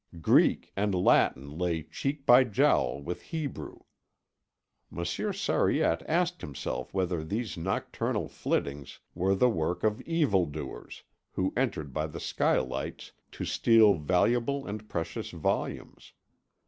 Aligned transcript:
Greek 0.19 0.71
and 0.75 0.95
Latin 0.95 1.59
lay 1.59 1.83
cheek 1.83 2.25
by 2.25 2.43
jowl 2.43 3.03
with 3.03 3.21
Hebrew. 3.21 3.81
Monsieur 4.89 5.31
Sariette 5.31 6.01
asked 6.09 6.41
himself 6.41 6.91
whether 6.91 7.23
these 7.23 7.55
nocturnal 7.55 8.27
flittings 8.27 8.99
were 9.13 9.35
the 9.35 9.47
work 9.47 9.83
of 9.83 10.01
evil 10.01 10.47
doers 10.47 11.03
who 11.33 11.53
entered 11.55 11.93
by 11.93 12.07
the 12.07 12.19
skylights 12.19 13.11
to 13.33 13.45
steal 13.45 13.93
valuable 13.93 14.65
and 14.65 14.89
precious 14.89 15.29
volumes. 15.29 16.13